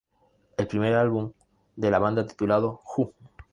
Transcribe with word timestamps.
El 0.57 0.65
primer 0.67 0.95
álbum 0.95 1.31
de 1.75 1.91
la 1.91 1.99
banda 1.99 2.25
titulado 2.25 2.81
"Who? 2.97 3.13